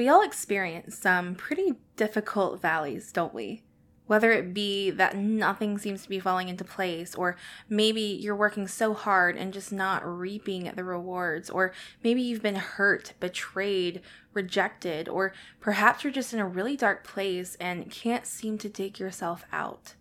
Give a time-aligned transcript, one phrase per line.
[0.00, 3.64] We all experience some pretty difficult valleys, don't we?
[4.06, 7.36] Whether it be that nothing seems to be falling into place, or
[7.68, 12.54] maybe you're working so hard and just not reaping the rewards, or maybe you've been
[12.54, 14.00] hurt, betrayed,
[14.32, 18.98] rejected, or perhaps you're just in a really dark place and can't seem to dig
[18.98, 19.96] yourself out.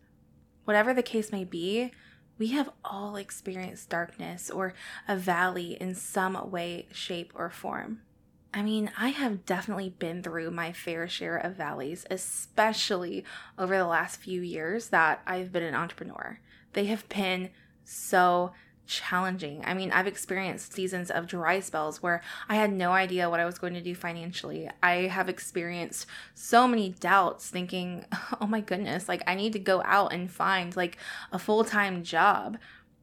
[0.63, 1.91] Whatever the case may be,
[2.38, 4.73] we have all experienced darkness or
[5.09, 8.00] a valley in some way, shape, or form.
[8.54, 13.23] I mean, I have definitely been through my fair share of valleys, especially
[13.58, 16.39] over the last few years that I've been an entrepreneur.
[16.73, 17.49] They have been
[17.84, 18.53] so
[18.89, 19.62] challenging.
[19.66, 23.45] I mean, I've experienced seasons of dry spells where I had no idea what I
[23.45, 24.67] was going to do financially.
[24.81, 28.05] I have experienced so many doubts thinking,
[28.41, 30.97] "Oh my goodness, like I need to go out and find like
[31.31, 32.58] a full-time job."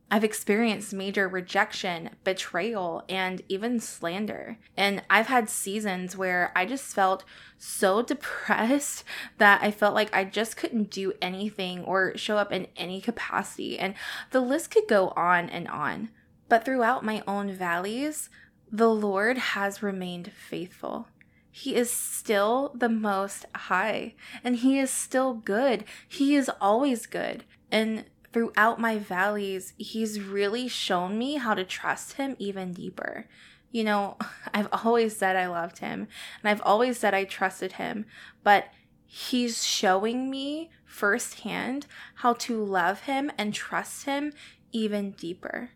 [0.08, 4.56] I've experienced major rejection, betrayal, and even slander.
[4.76, 7.24] And I've had seasons where I just felt
[7.58, 9.02] so depressed
[9.38, 13.78] that I felt like I just couldn't do anything or show up in any capacity.
[13.78, 13.94] And
[14.30, 16.10] the list could go on and on.
[16.48, 18.30] But throughout my own valleys,
[18.70, 21.08] the Lord has remained faithful.
[21.50, 24.14] He is still the most high
[24.44, 25.84] and he is still good.
[26.06, 27.44] He is always good.
[27.72, 28.04] And
[28.36, 33.24] throughout my valleys, he's really shown me how to trust him even deeper.
[33.70, 34.18] You know,
[34.52, 36.06] I've always said I loved him
[36.42, 38.04] and I've always said I trusted him,
[38.44, 38.66] but
[39.06, 44.34] he's showing me firsthand how to love him and trust him
[44.70, 45.70] even deeper.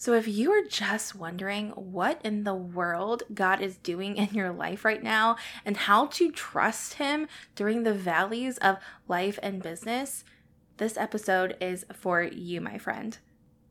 [0.00, 4.52] So, if you are just wondering what in the world God is doing in your
[4.52, 7.26] life right now and how to trust Him
[7.56, 8.76] during the valleys of
[9.08, 10.22] life and business,
[10.78, 13.18] this episode is for you, my friend.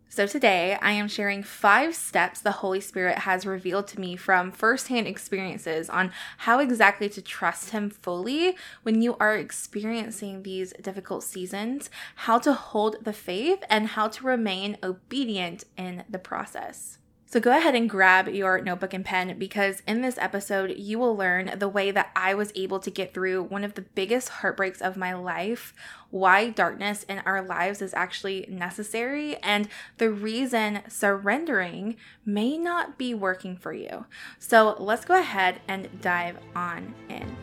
[0.10, 4.52] So, today I am sharing five steps the Holy Spirit has revealed to me from
[4.52, 11.24] firsthand experiences on how exactly to trust Him fully when you are experiencing these difficult
[11.24, 17.00] seasons, how to hold the faith, and how to remain obedient in the process.
[17.30, 21.14] So go ahead and grab your notebook and pen because in this episode, you will
[21.14, 24.80] learn the way that I was able to get through one of the biggest heartbreaks
[24.80, 25.74] of my life,
[26.10, 29.68] why darkness in our lives is actually necessary, and
[29.98, 34.06] the reason surrendering may not be working for you.
[34.40, 37.36] So let's go ahead and dive on in.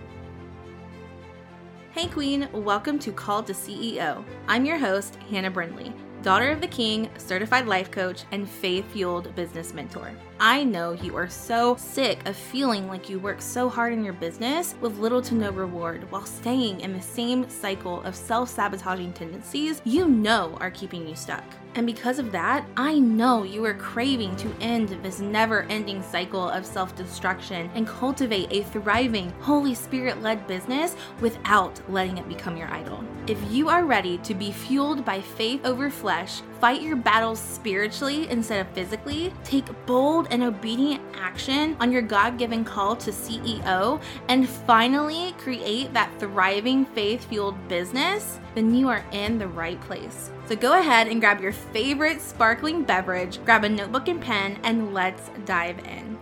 [1.91, 4.25] Hey, Queen, welcome to Call to CEO.
[4.49, 5.93] I'm your host, Hannah Brindley
[6.25, 10.11] daughter of the king, certified life coach, and faith fueled business mentor.
[10.47, 14.12] I know you are so sick of feeling like you work so hard in your
[14.12, 19.15] business with little to no reward while staying in the same cycle of self sabotaging
[19.15, 21.44] tendencies you know are keeping you stuck.
[21.77, 26.50] And because of that, I know you are craving to end this never ending cycle
[26.50, 32.59] of self destruction and cultivate a thriving, Holy Spirit led business without letting it become
[32.59, 33.03] your idol.
[33.26, 38.26] If you are ready to be fueled by faith over flesh, fight your battles spiritually
[38.30, 44.00] instead of physically, take bold and obedient action on your God given call to CEO,
[44.30, 50.30] and finally create that thriving faith fueled business, then you are in the right place.
[50.47, 54.94] So go ahead and grab your favorite sparkling beverage, grab a notebook and pen, and
[54.94, 56.13] let's dive in.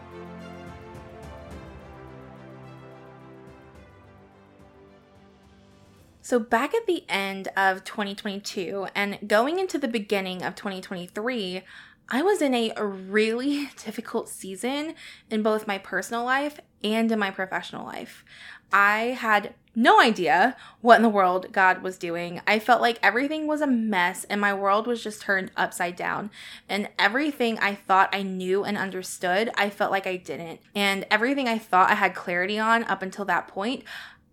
[6.33, 11.61] So, back at the end of 2022 and going into the beginning of 2023,
[12.09, 14.95] I was in a really difficult season
[15.29, 18.25] in both my personal life and in my professional life.
[18.73, 22.41] I had no idea what in the world God was doing.
[22.47, 26.31] I felt like everything was a mess and my world was just turned upside down.
[26.69, 30.61] And everything I thought I knew and understood, I felt like I didn't.
[30.75, 33.85] And everything I thought I had clarity on up until that point,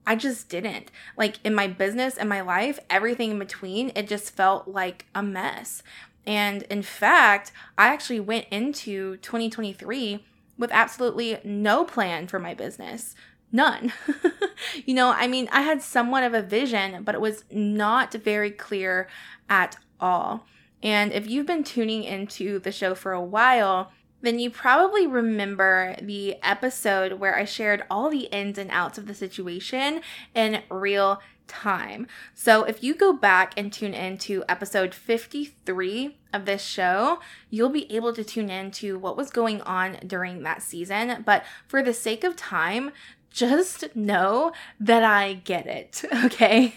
[0.06, 0.92] I just didn't.
[1.18, 5.22] Like in my business and my life, everything in between, it just felt like a
[5.22, 5.84] mess.
[6.26, 10.26] And in fact, I actually went into 2023
[10.58, 13.16] with absolutely no plan for my business.
[13.52, 13.94] None.
[14.86, 18.52] you know, I mean, I had somewhat of a vision, but it was not very
[18.52, 19.08] clear
[19.50, 20.46] at all.
[20.84, 23.92] And if you've been tuning into the show for a while,
[24.22, 29.08] then you probably remember the episode where I shared all the ins and outs of
[29.08, 30.02] the situation
[30.34, 32.08] in real time.
[32.34, 37.20] So if you go back and tune in to episode 53 of this show,
[37.50, 41.24] you'll be able to tune in to what was going on during that season.
[41.26, 42.92] But for the sake of time,
[43.32, 46.74] just know that I get it, okay?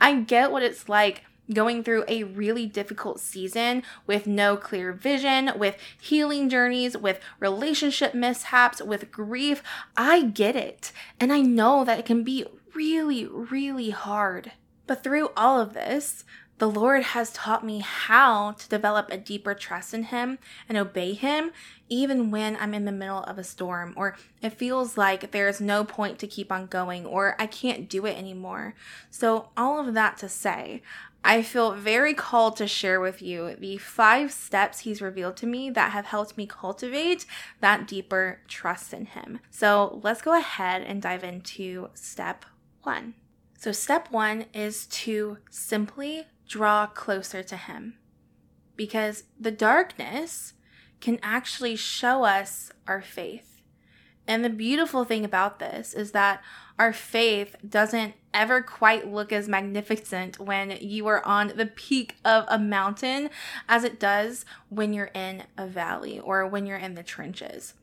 [0.00, 5.52] I get what it's like going through a really difficult season with no clear vision,
[5.56, 9.62] with healing journeys, with relationship mishaps, with grief.
[9.96, 10.92] I get it.
[11.20, 12.44] And I know that it can be
[12.74, 14.52] really, really hard.
[14.86, 16.24] But through all of this,
[16.58, 20.38] the Lord has taught me how to develop a deeper trust in Him
[20.68, 21.50] and obey Him,
[21.90, 25.84] even when I'm in the middle of a storm, or it feels like there's no
[25.84, 28.74] point to keep on going, or I can't do it anymore.
[29.10, 30.80] So, all of that to say,
[31.28, 35.70] I feel very called to share with you the five steps He's revealed to me
[35.70, 37.26] that have helped me cultivate
[37.60, 39.40] that deeper trust in Him.
[39.50, 42.44] So, let's go ahead and dive into step
[42.84, 43.14] one.
[43.58, 47.98] So, step one is to simply draw closer to Him.
[48.76, 50.52] Because the darkness
[51.00, 53.62] can actually show us our faith.
[54.28, 56.40] And the beautiful thing about this is that
[56.78, 62.44] our faith doesn't ever quite look as magnificent when you are on the peak of
[62.48, 63.30] a mountain
[63.68, 67.74] as it does when you're in a valley or when you're in the trenches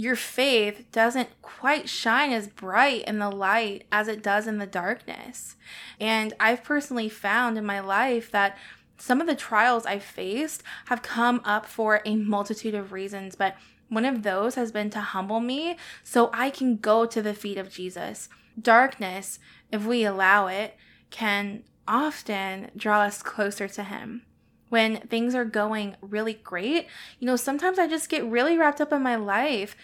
[0.00, 4.64] your faith doesn't quite shine as bright in the light as it does in the
[4.64, 5.56] darkness.
[6.00, 8.56] And I've personally found in my life that
[8.96, 13.56] some of the trials I've faced have come up for a multitude of reasons, but
[13.90, 17.58] one of those has been to humble me so I can go to the feet
[17.58, 18.30] of Jesus.
[18.58, 19.38] Darkness,
[19.72, 20.76] if we allow it,
[21.10, 24.22] can often draw us closer to Him
[24.68, 26.86] when things are going really great.
[27.18, 29.76] You know, sometimes I just get really wrapped up in my life,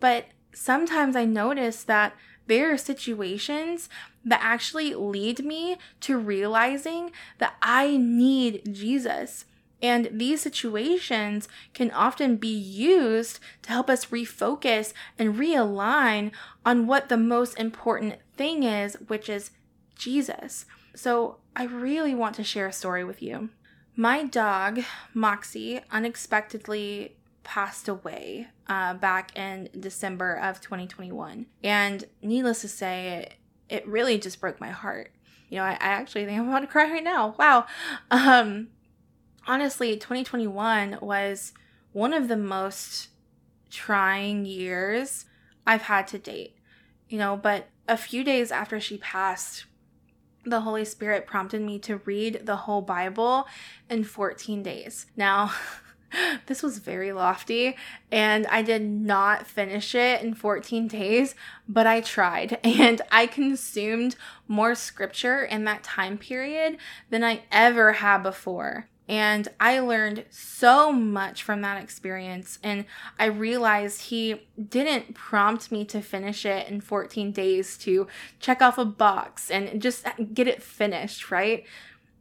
[0.00, 2.14] but sometimes I notice that
[2.46, 3.88] there are situations
[4.24, 9.44] that actually lead me to realizing that I need Jesus.
[9.82, 16.32] And these situations can often be used to help us refocus and realign
[16.64, 19.50] on what the most important thing is, which is
[19.96, 20.66] Jesus.
[20.94, 23.50] So I really want to share a story with you.
[23.96, 24.80] My dog,
[25.14, 31.46] Moxie, unexpectedly passed away uh, back in December of 2021.
[31.62, 33.08] And needless to say,
[33.68, 35.12] it, it really just broke my heart.
[35.48, 37.34] You know, I, I actually think I'm about to cry right now.
[37.38, 37.66] Wow.
[38.10, 38.68] Um,
[39.46, 41.52] honestly, 2021 was
[41.92, 43.08] one of the most
[43.70, 45.26] trying years
[45.66, 46.56] I've had to date.
[47.08, 49.64] You know, but a few days after she passed,
[50.44, 53.46] the Holy Spirit prompted me to read the whole Bible
[53.88, 55.06] in 14 days.
[55.16, 55.52] Now,
[56.46, 57.76] this was very lofty
[58.10, 61.34] and I did not finish it in 14 days,
[61.68, 64.16] but I tried and I consumed
[64.48, 66.78] more scripture in that time period
[67.10, 68.86] than I ever had before.
[69.08, 72.58] And I learned so much from that experience.
[72.62, 72.84] And
[73.18, 78.06] I realized he didn't prompt me to finish it in 14 days to
[78.38, 81.64] check off a box and just get it finished, right?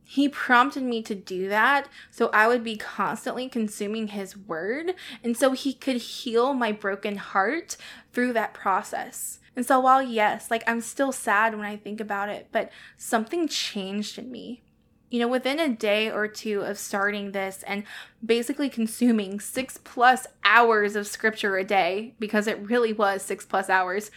[0.03, 5.37] He prompted me to do that so I would be constantly consuming His word and
[5.37, 7.77] so He could heal my broken heart
[8.11, 9.39] through that process.
[9.55, 13.47] And so, while yes, like I'm still sad when I think about it, but something
[13.47, 14.63] changed in me
[15.09, 17.83] you know, within a day or two of starting this and
[18.23, 23.69] basically consuming six plus hours of scripture a day, because it really was six plus
[23.69, 24.11] hours,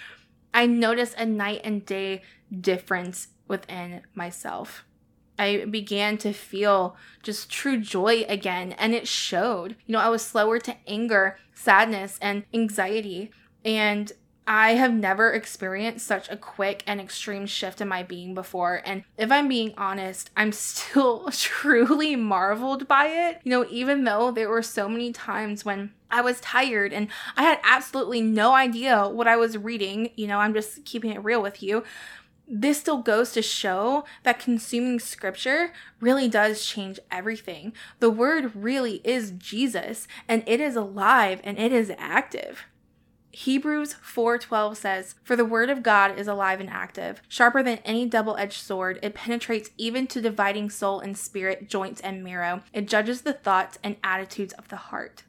[0.52, 2.22] I noticed a night and day
[2.60, 4.84] difference within myself.
[5.38, 9.76] I began to feel just true joy again, and it showed.
[9.86, 13.30] You know, I was slower to anger, sadness, and anxiety.
[13.64, 14.12] And
[14.46, 18.82] I have never experienced such a quick and extreme shift in my being before.
[18.84, 23.40] And if I'm being honest, I'm still truly marveled by it.
[23.44, 27.44] You know, even though there were so many times when I was tired and I
[27.44, 31.40] had absolutely no idea what I was reading, you know, I'm just keeping it real
[31.40, 31.84] with you.
[32.48, 37.72] This still goes to show that consuming scripture really does change everything.
[38.00, 42.66] The word really is Jesus and it is alive and it is active.
[43.32, 48.04] Hebrews 4:12 says, "For the word of God is alive and active, sharper than any
[48.04, 48.98] double-edged sword.
[49.02, 52.62] It penetrates even to dividing soul and spirit, joints and marrow.
[52.74, 55.22] It judges the thoughts and attitudes of the heart."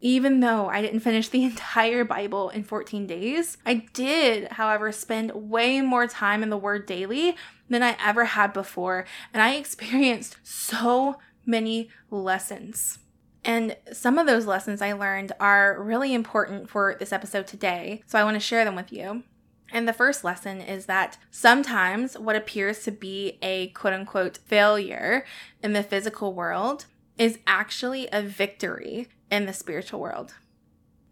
[0.00, 5.32] Even though I didn't finish the entire Bible in 14 days, I did, however, spend
[5.32, 7.36] way more time in the Word daily
[7.68, 13.00] than I ever had before, and I experienced so many lessons.
[13.44, 18.18] And some of those lessons I learned are really important for this episode today, so
[18.18, 19.22] I want to share them with you.
[19.70, 25.24] And the first lesson is that sometimes what appears to be a quote unquote failure
[25.62, 26.86] in the physical world
[27.18, 30.34] is actually a victory in the spiritual world.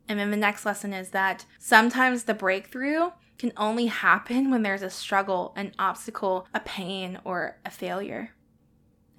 [0.08, 4.82] And then the next lesson is that sometimes the breakthrough can only happen when there's
[4.82, 8.30] a struggle, an obstacle, a pain, or a failure.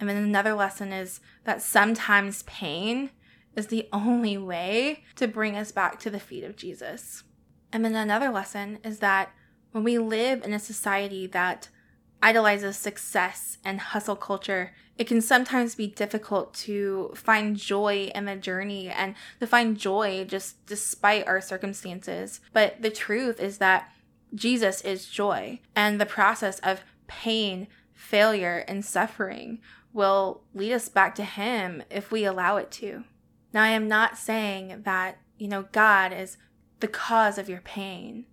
[0.10, 3.12] And then another lesson is that sometimes pain
[3.55, 7.24] is the only way to bring us back to the feet of Jesus.
[7.72, 9.31] And then another lesson is that
[9.72, 11.69] when we live in a society that
[12.22, 18.36] idolizes success and hustle culture, it can sometimes be difficult to find joy in the
[18.36, 22.39] journey and to find joy just despite our circumstances.
[22.53, 23.91] But the truth is that
[24.36, 29.60] Jesus is joy, and the process of pain, failure, and suffering
[29.94, 33.04] will lead us back to Him if we allow it to.
[33.54, 36.38] Now, I am not saying that, you know, God is
[36.80, 38.26] the cause of your pain.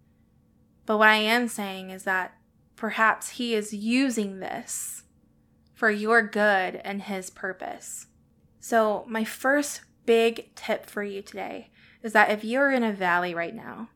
[0.87, 2.35] But what I am saying is that
[2.77, 5.03] perhaps He is using this
[5.75, 8.07] for your good and His purpose.
[8.59, 11.71] So, my first big tip for you today
[12.03, 13.91] is that if you're in a valley right now,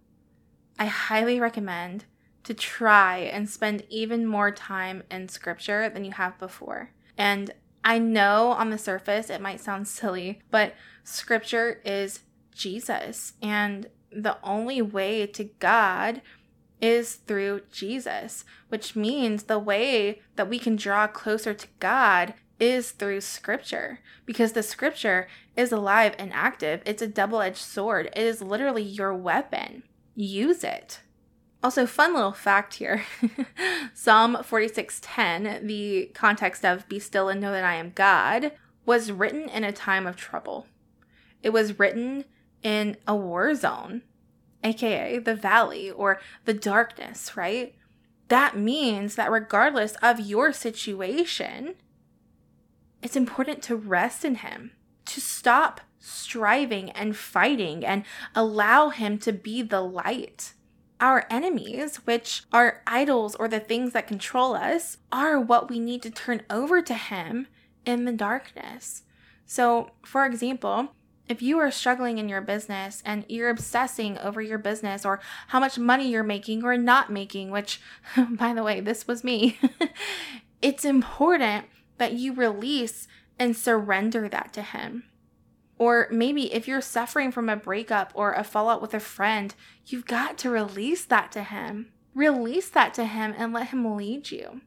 [0.78, 2.04] I highly recommend
[2.44, 6.90] to try and spend even more time in scripture than you have before.
[7.16, 7.52] And
[7.84, 12.20] I know on the surface it might sound silly, but scripture is
[12.54, 13.34] Jesus.
[13.42, 16.22] And the only way to God
[16.80, 22.92] is through Jesus, which means the way that we can draw closer to God is
[22.92, 26.82] through scripture because the scripture is alive and active.
[26.86, 29.82] It's a double edged sword, it is literally your weapon.
[30.14, 31.00] Use it.
[31.64, 33.06] Also, fun little fact here
[33.94, 38.52] Psalm 46:10, the context of be still and know that I am God,
[38.84, 40.66] was written in a time of trouble.
[41.42, 42.26] It was written
[42.62, 44.02] in a war zone,
[44.62, 47.74] aka the valley or the darkness, right?
[48.28, 51.76] That means that regardless of your situation,
[53.02, 54.72] it's important to rest in Him,
[55.06, 58.04] to stop striving and fighting and
[58.34, 60.52] allow Him to be the light
[61.04, 66.00] our enemies, which are idols or the things that control us, are what we need
[66.00, 67.46] to turn over to Him
[67.84, 69.02] in the darkness.
[69.44, 70.94] So, for example,
[71.28, 75.60] if you are struggling in your business and you're obsessing over your business or how
[75.60, 77.82] much money you're making or not making, which,
[78.30, 79.58] by the way, this was me,
[80.62, 81.66] it's important
[81.98, 83.08] that you release
[83.38, 85.04] and surrender that to Him.
[85.78, 89.54] Or maybe if you're suffering from a breakup or a fallout with a friend,
[89.86, 91.92] you've got to release that to him.
[92.14, 94.60] Release that to him and let him lead you.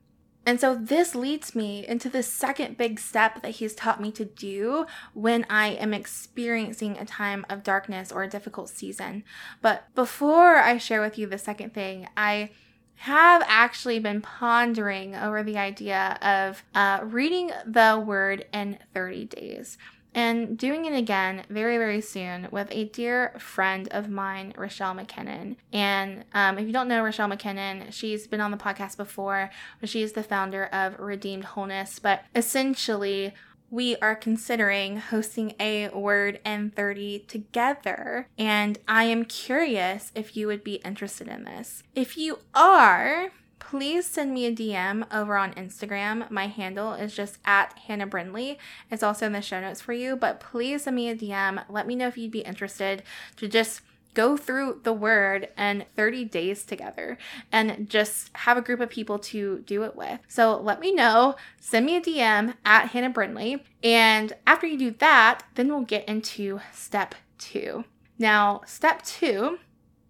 [0.45, 4.23] And so this leads me into the second big step that he's taught me to
[4.23, 9.25] do when I am experiencing a time of darkness or a difficult season.
[9.61, 12.51] But before I share with you the second thing, I
[12.95, 19.77] have actually been pondering over the idea of uh, reading the word in 30 days
[20.17, 25.57] and doing it again very, very soon with a dear friend of mine, Rochelle McKinnon.
[25.71, 29.51] And um, if you don't know Rochelle McKinnon, she's been on the podcast before.
[29.83, 31.99] She is the founder of Redeemed Wholeness.
[31.99, 33.35] But essentially,
[33.69, 40.47] we are considering hosting a Word in 30 together, and I am curious if you
[40.47, 41.83] would be interested in this.
[41.93, 43.29] If you are,
[43.67, 46.29] please send me a DM over on Instagram.
[46.31, 48.57] My handle is just at Hannah Brindley.
[48.89, 51.61] It's also in the show notes for you, but please send me a DM.
[51.67, 53.03] Let me know if you'd be interested
[53.35, 53.81] to just
[54.13, 57.17] go through the word and 30 days together
[57.51, 60.21] and just have a group of people to do it with.
[60.29, 61.35] So let me know.
[61.59, 63.63] Send me a DM at Hannah Brindley.
[63.83, 67.83] And after you do that, then we'll get into step two.
[68.17, 69.59] Now, step two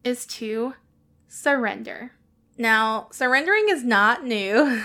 [0.04, 0.76] is to
[1.28, 2.12] surrender.
[2.58, 4.82] Now, surrendering is not new.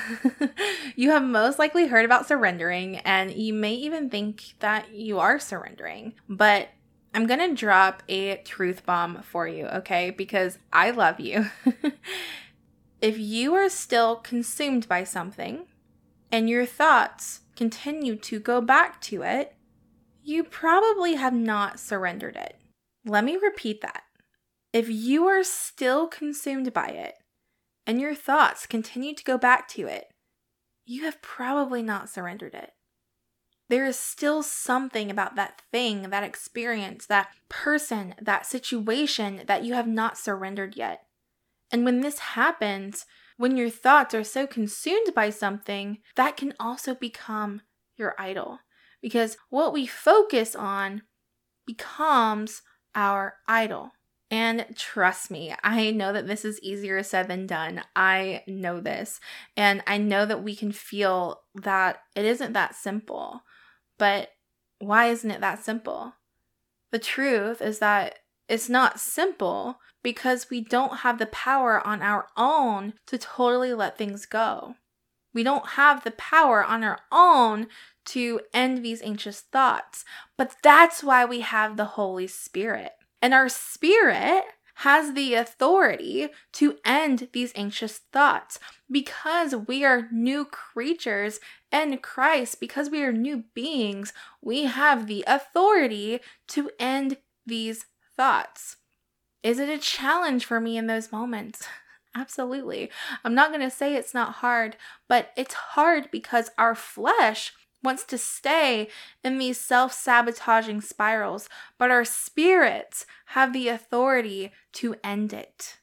[0.96, 5.38] you have most likely heard about surrendering, and you may even think that you are
[5.38, 6.12] surrendering.
[6.28, 6.68] But
[7.14, 10.10] I'm to drop a truth bomb for you, okay?
[10.10, 11.46] Because I love you.
[13.00, 15.64] if you are still consumed by something
[16.30, 19.54] and your thoughts continue to go back to it,
[20.22, 22.56] you probably have not surrendered it.
[23.04, 24.04] Let me repeat that.
[24.72, 27.16] If you are still consumed by it,
[27.86, 30.12] and your thoughts continue to go back to it,
[30.84, 32.72] you have probably not surrendered it.
[33.68, 39.74] There is still something about that thing, that experience, that person, that situation that you
[39.74, 41.06] have not surrendered yet.
[41.70, 43.06] And when this happens,
[43.38, 47.62] when your thoughts are so consumed by something, that can also become
[47.96, 48.58] your idol.
[49.00, 51.02] Because what we focus on
[51.66, 52.62] becomes
[52.94, 53.92] our idol.
[54.32, 57.82] And trust me, I know that this is easier said than done.
[57.94, 59.20] I know this.
[59.58, 63.42] And I know that we can feel that it isn't that simple.
[63.98, 64.30] But
[64.78, 66.14] why isn't it that simple?
[66.92, 72.28] The truth is that it's not simple because we don't have the power on our
[72.34, 74.76] own to totally let things go.
[75.34, 77.66] We don't have the power on our own
[78.06, 80.06] to end these anxious thoughts.
[80.38, 82.92] But that's why we have the Holy Spirit.
[83.22, 84.44] And our spirit
[84.76, 88.58] has the authority to end these anxious thoughts
[88.90, 91.38] because we are new creatures
[91.70, 94.12] in Christ, because we are new beings,
[94.42, 97.86] we have the authority to end these
[98.16, 98.76] thoughts.
[99.42, 101.66] Is it a challenge for me in those moments?
[102.14, 102.90] Absolutely.
[103.24, 104.76] I'm not going to say it's not hard,
[105.08, 107.52] but it's hard because our flesh
[107.82, 108.88] wants to stay
[109.24, 111.48] in these self sabotaging spirals,
[111.78, 115.78] but our spirits have the authority to end it.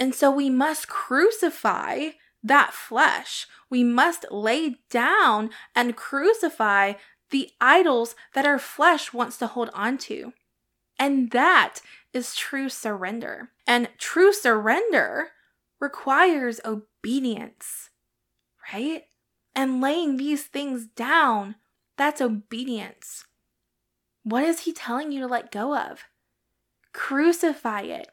[0.00, 2.10] And so we must crucify
[2.42, 3.46] that flesh.
[3.70, 6.94] We must lay down and crucify
[7.30, 10.32] the idols that our flesh wants to hold on to.
[10.98, 11.80] And that
[12.12, 13.50] is true surrender.
[13.66, 15.30] And true surrender
[15.80, 17.90] requires obedience,
[18.72, 19.04] right?
[19.54, 21.56] And laying these things down,
[21.96, 23.24] that's obedience.
[24.24, 26.04] What is he telling you to let go of?
[26.92, 28.08] Crucify it,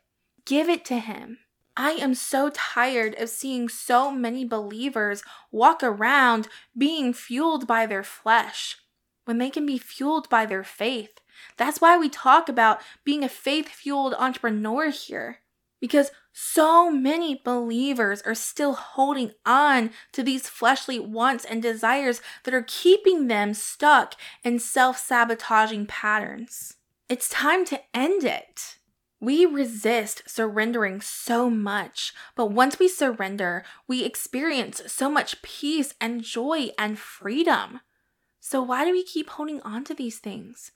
[0.46, 1.40] give it to him.
[1.78, 8.04] I am so tired of seeing so many believers walk around being fueled by their
[8.04, 8.78] flesh
[9.24, 11.22] when they can be fueled by their faith.
[11.56, 15.40] That's why we talk about being a faith fueled entrepreneur here
[15.80, 22.54] because so many believers are still holding on to these fleshly wants and desires that
[22.54, 26.78] are keeping them stuck in self sabotaging patterns.
[27.08, 28.78] It's time to end it.
[29.22, 36.24] We resist surrendering so much, but once we surrender, we experience so much peace and
[36.24, 37.82] joy and freedom.
[38.40, 40.72] So, why do we keep holding on to these things?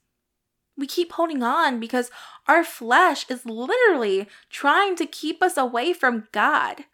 [0.77, 2.09] We keep holding on because
[2.47, 6.85] our flesh is literally trying to keep us away from God.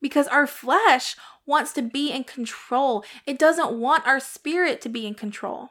[0.00, 5.06] Because our flesh wants to be in control, it doesn't want our spirit to be
[5.06, 5.70] in control.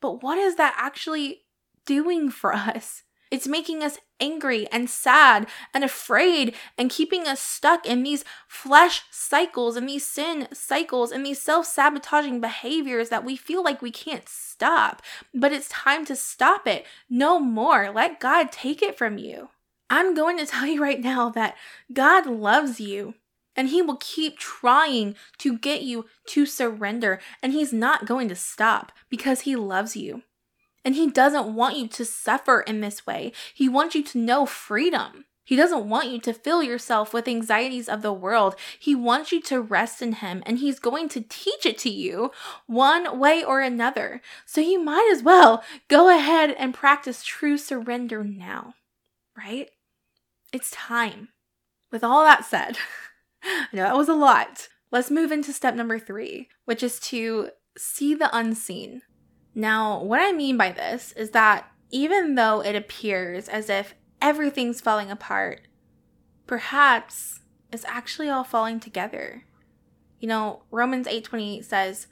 [0.00, 1.42] But what is that actually
[1.84, 3.02] doing for us?
[3.30, 9.02] It's making us angry and sad and afraid and keeping us stuck in these flesh
[9.10, 13.90] cycles and these sin cycles and these self sabotaging behaviors that we feel like we
[13.90, 15.02] can't stop.
[15.34, 16.86] But it's time to stop it.
[17.10, 17.90] No more.
[17.90, 19.50] Let God take it from you.
[19.90, 21.56] I'm going to tell you right now that
[21.92, 23.14] God loves you.
[23.58, 27.20] And he will keep trying to get you to surrender.
[27.42, 30.22] And he's not going to stop because he loves you.
[30.86, 33.32] And He doesn't want you to suffer in this way.
[33.52, 35.24] He wants you to know freedom.
[35.44, 38.54] He doesn't want you to fill yourself with anxieties of the world.
[38.78, 42.30] He wants you to rest in Him, and He's going to teach it to you
[42.66, 44.22] one way or another.
[44.44, 48.74] So you might as well go ahead and practice true surrender now,
[49.36, 49.70] right?
[50.52, 51.30] It's time.
[51.90, 52.78] With all that said,
[53.42, 54.68] I know that was a lot.
[54.92, 59.02] Let's move into step number three, which is to see the unseen.
[59.58, 64.82] Now, what I mean by this is that even though it appears as if everything's
[64.82, 65.62] falling apart,
[66.46, 67.40] perhaps
[67.72, 69.44] it's actually all falling together.
[70.20, 72.06] You know, Romans 8:28 says,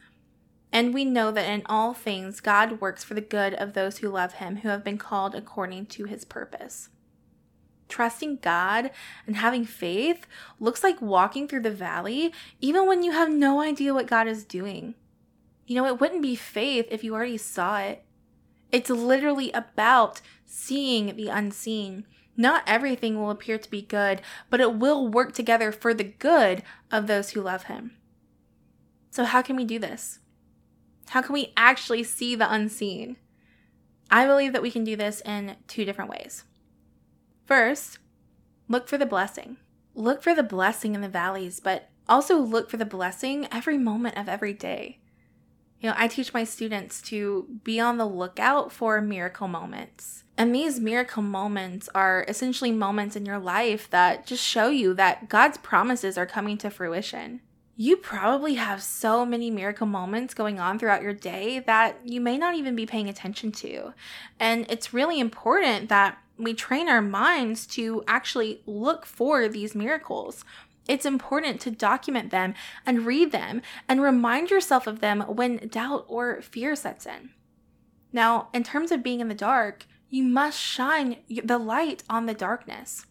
[0.72, 4.08] "And we know that in all things God works for the good of those who
[4.08, 6.88] love him, who have been called according to his purpose."
[7.90, 8.90] Trusting God
[9.26, 10.26] and having faith
[10.58, 14.44] looks like walking through the valley even when you have no idea what God is
[14.44, 14.94] doing.
[15.66, 18.04] You know, it wouldn't be faith if you already saw it.
[18.70, 22.06] It's literally about seeing the unseen.
[22.36, 26.62] Not everything will appear to be good, but it will work together for the good
[26.90, 27.92] of those who love Him.
[29.10, 30.18] So, how can we do this?
[31.10, 33.16] How can we actually see the unseen?
[34.10, 36.44] I believe that we can do this in two different ways.
[37.46, 37.98] First,
[38.68, 39.58] look for the blessing.
[39.94, 44.18] Look for the blessing in the valleys, but also look for the blessing every moment
[44.18, 44.98] of every day.
[45.84, 50.24] You know, I teach my students to be on the lookout for miracle moments.
[50.38, 55.28] And these miracle moments are essentially moments in your life that just show you that
[55.28, 57.42] God's promises are coming to fruition.
[57.76, 62.38] You probably have so many miracle moments going on throughout your day that you may
[62.38, 63.92] not even be paying attention to.
[64.40, 70.46] And it's really important that we train our minds to actually look for these miracles.
[70.86, 76.04] It's important to document them and read them and remind yourself of them when doubt
[76.08, 77.30] or fear sets in.
[78.12, 82.34] Now, in terms of being in the dark, you must shine the light on the
[82.34, 83.06] darkness.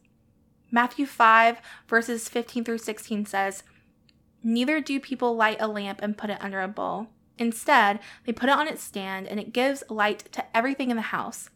[0.71, 3.63] Matthew 5, verses 15 through 16 says,
[4.43, 7.07] Neither do people light a lamp and put it under a bowl.
[7.37, 11.01] Instead, they put it on its stand, and it gives light to everything in the
[11.01, 11.49] house.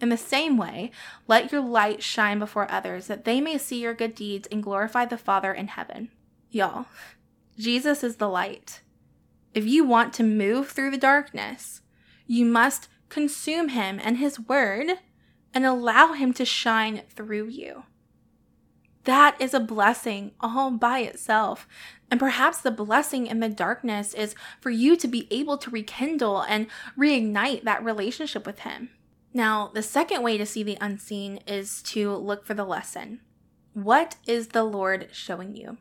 [0.00, 0.90] In the same way,
[1.28, 5.04] let your light shine before others that they may see your good deeds and glorify
[5.04, 6.10] the Father in heaven.
[6.50, 6.86] Y'all,
[7.58, 8.82] Jesus is the light.
[9.54, 11.80] If you want to move through the darkness,
[12.26, 14.98] you must consume him and his word
[15.52, 17.84] and allow him to shine through you.
[19.04, 21.68] That is a blessing all by itself.
[22.10, 26.40] And perhaps the blessing in the darkness is for you to be able to rekindle
[26.40, 26.66] and
[26.98, 28.90] reignite that relationship with Him.
[29.36, 33.20] Now, the second way to see the unseen is to look for the lesson.
[33.72, 35.78] What is the Lord showing you?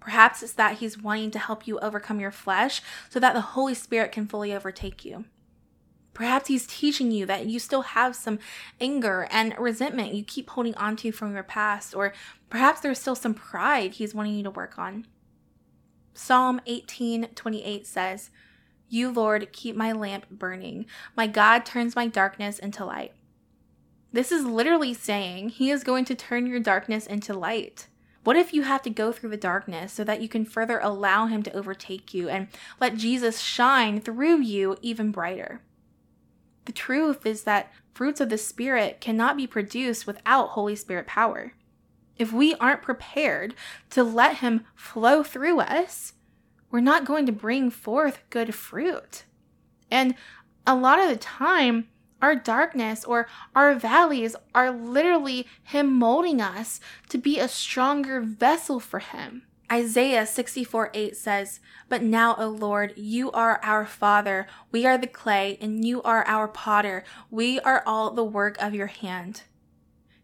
[0.00, 3.74] Perhaps it's that He's wanting to help you overcome your flesh so that the Holy
[3.74, 5.26] Spirit can fully overtake you.
[6.14, 8.40] Perhaps he's teaching you that you still have some
[8.80, 12.12] anger and resentment you keep holding onto from your past, or
[12.50, 15.06] perhaps there's still some pride he's wanting you to work on.
[16.14, 18.30] Psalm 18:28 says,
[18.88, 20.86] "You Lord keep my lamp burning.
[21.16, 23.12] My God turns my darkness into light."
[24.12, 27.88] This is literally saying he is going to turn your darkness into light.
[28.24, 31.26] What if you have to go through the darkness so that you can further allow
[31.26, 32.48] him to overtake you and
[32.80, 35.62] let Jesus shine through you even brighter?
[36.64, 41.54] The truth is that fruits of the Spirit cannot be produced without Holy Spirit power.
[42.16, 43.54] If we aren't prepared
[43.90, 46.12] to let Him flow through us,
[46.70, 49.24] we're not going to bring forth good fruit.
[49.90, 50.14] And
[50.66, 51.88] a lot of the time,
[52.20, 58.80] our darkness or our valleys are literally Him molding us to be a stronger vessel
[58.80, 59.42] for Him.
[59.70, 64.46] Isaiah 64 8 says, But now, O Lord, you are our Father.
[64.72, 67.04] We are the clay, and you are our potter.
[67.30, 69.42] We are all the work of your hand.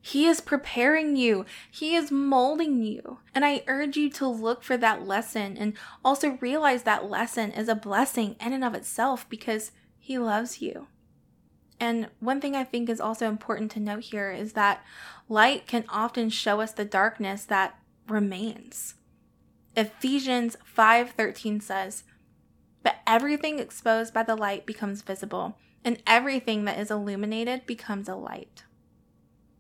[0.06, 1.46] He is preparing you.
[1.70, 3.20] He is molding you.
[3.34, 5.72] And I urge you to look for that lesson and
[6.04, 10.88] also realize that lesson is a blessing in and of itself because He loves you.
[11.80, 14.84] And one thing I think is also important to note here is that
[15.26, 18.96] light can often show us the darkness that remains.
[19.74, 22.04] Ephesians 5:13 says,
[22.82, 28.16] "But everything exposed by the light becomes visible, and everything that is illuminated becomes a
[28.16, 28.64] light."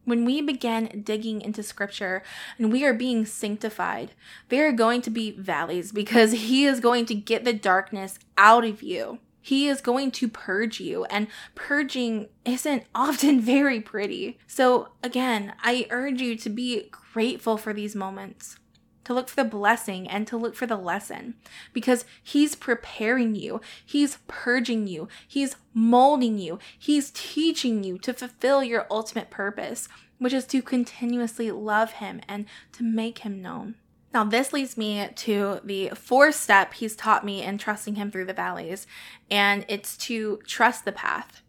[0.04, 2.22] When we begin digging into scripture
[2.58, 4.12] and we are being sanctified,
[4.48, 8.64] there are going to be valleys because he is going to get the darkness out
[8.64, 9.18] of you.
[9.40, 14.38] He is going to purge you, and purging isn't often very pretty.
[14.46, 18.56] So, again, I urge you to be grateful for these moments
[19.04, 21.34] to look for the blessing and to look for the lesson
[21.72, 28.62] because he's preparing you, he's purging you, he's molding you, he's teaching you to fulfill
[28.64, 29.88] your ultimate purpose,
[30.18, 33.76] which is to continuously love him and to make him known.
[34.12, 38.26] Now, this leads me to the fourth step he's taught me in trusting him through
[38.26, 38.86] the valleys,
[39.28, 41.42] and it's to trust the path.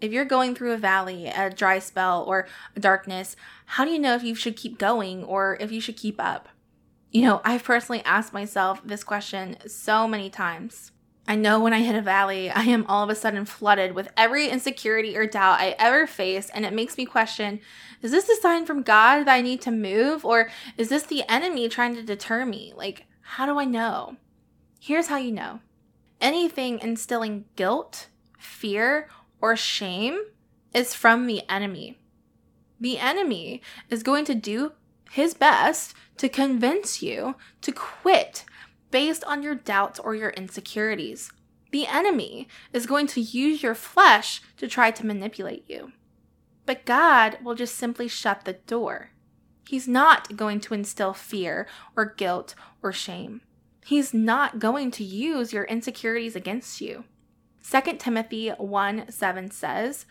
[0.00, 4.14] If you're going through a valley, a dry spell, or darkness, how do you know
[4.14, 6.48] if you should keep going or if you should keep up?
[7.10, 10.92] You know, I've personally asked myself this question so many times.
[11.26, 14.08] I know when I hit a valley, I am all of a sudden flooded with
[14.16, 17.60] every insecurity or doubt I ever faced, and it makes me question
[18.00, 21.24] is this a sign from God that I need to move, or is this the
[21.28, 22.72] enemy trying to deter me?
[22.76, 24.16] Like, how do I know?
[24.78, 25.60] Here's how you know
[26.20, 29.08] anything instilling guilt, fear,
[29.40, 30.20] or shame
[30.74, 31.98] is from the enemy.
[32.80, 34.72] The enemy is going to do
[35.10, 38.44] his best to convince you to quit
[38.90, 41.30] based on your doubts or your insecurities.
[41.70, 45.92] The enemy is going to use your flesh to try to manipulate you.
[46.64, 49.10] But God will just simply shut the door.
[49.68, 53.42] He's not going to instill fear or guilt or shame.
[53.84, 57.04] He's not going to use your insecurities against you.
[57.70, 60.06] 2 Timothy 1 7 says,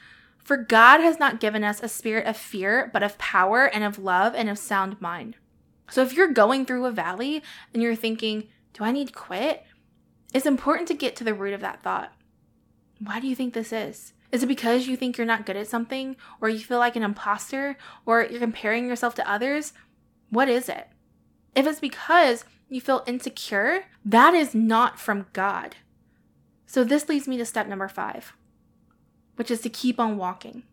[0.47, 3.99] for God has not given us a spirit of fear, but of power and of
[3.99, 5.35] love and of sound mind.
[5.91, 9.65] So if you're going through a valley and you're thinking, do I need to quit?
[10.33, 12.13] It's important to get to the root of that thought.
[13.01, 14.13] Why do you think this is?
[14.31, 17.03] Is it because you think you're not good at something, or you feel like an
[17.03, 19.73] imposter, or you're comparing yourself to others?
[20.29, 20.87] What is it?
[21.55, 25.75] If it's because you feel insecure, that is not from God.
[26.65, 28.33] So this leads me to step number five
[29.37, 30.63] which is to keep on walking.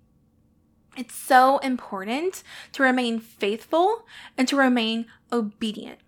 [0.97, 5.99] It's so important to remain faithful and to remain obedient.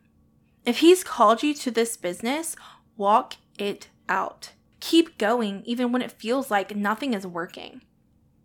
[0.65, 2.57] If He's called you to this business,
[2.97, 4.51] walk it out.
[4.81, 7.83] Keep going even when it feels like nothing is working.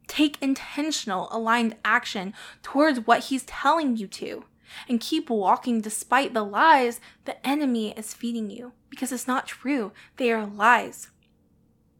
[0.07, 4.45] Take intentional, aligned action towards what He's telling you to,
[4.89, 9.91] and keep walking despite the lies the enemy is feeding you because it's not true.
[10.17, 11.09] They are lies.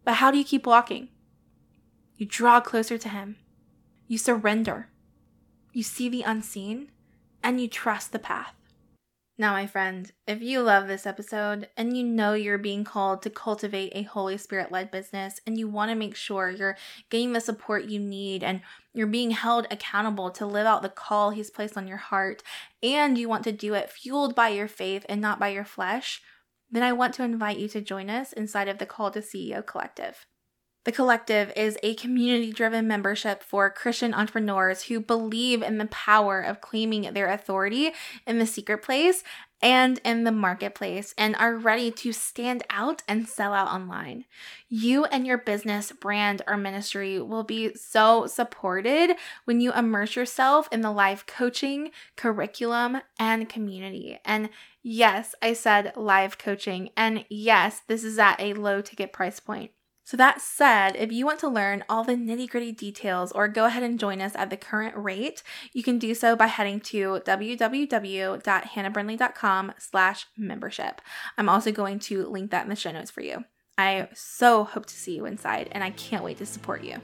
[0.04, 1.10] But how do you keep walking?
[2.22, 3.38] You draw closer to Him.
[4.08, 4.90] You surrender.
[5.74, 6.92] You see the unseen
[7.42, 8.54] and you trust the path.
[9.40, 13.32] Now, my friend, if you love this episode and you know you're being called to
[13.32, 16.78] cultivate a Holy Spirit led business and you want to make sure you're
[17.10, 18.62] getting the support you need and
[18.94, 22.44] you're being held accountable to live out the call He's placed on your heart,
[22.84, 26.22] and you want to do it fueled by your faith and not by your flesh,
[26.70, 29.66] then I want to invite you to join us inside of the Call to CEO
[29.66, 30.28] Collective.
[30.84, 36.42] The Collective is a community driven membership for Christian entrepreneurs who believe in the power
[36.42, 37.92] of claiming their authority
[38.26, 39.24] in the secret place
[39.62, 44.26] and in the marketplace and are ready to stand out and sell out online.
[44.70, 49.16] You and your business, brand, or ministry will be so supported
[49.46, 54.18] when you immerse yourself in the live coaching, curriculum, and community.
[54.26, 54.50] And
[54.82, 56.90] yes, I said live coaching.
[56.98, 59.70] And yes, this is at a low ticket price point.
[60.12, 63.64] So, that said, if you want to learn all the nitty gritty details or go
[63.64, 67.22] ahead and join us at the current rate, you can do so by heading to
[67.26, 71.00] www.hannahbrindley.com slash membership.
[71.38, 73.46] I'm also going to link that in the show notes for you.
[73.78, 76.98] I so hope to see you inside, and I can't wait to support you.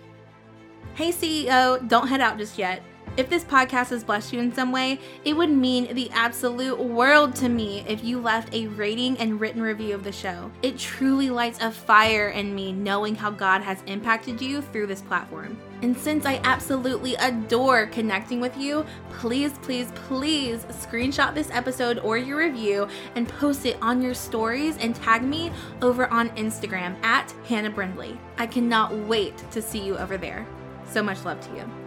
[0.95, 2.83] Hey, CEO, don't head out just yet.
[3.17, 7.33] If this podcast has blessed you in some way, it would mean the absolute world
[7.37, 10.51] to me if you left a rating and written review of the show.
[10.61, 15.01] It truly lights a fire in me knowing how God has impacted you through this
[15.01, 15.57] platform.
[15.81, 22.19] And since I absolutely adore connecting with you, please, please, please screenshot this episode or
[22.19, 25.51] your review and post it on your stories and tag me
[25.81, 28.19] over on Instagram at Hannah Brindley.
[28.37, 30.45] I cannot wait to see you over there.
[30.87, 31.86] So much love to you.